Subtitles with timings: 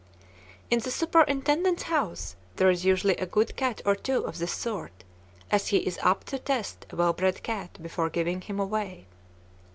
[0.71, 5.03] In the superintendent's house there is usually a good cat or two of this sort,
[5.51, 9.05] as he is apt to test a well bred cat before giving him away.